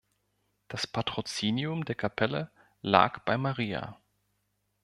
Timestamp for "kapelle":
1.93-2.49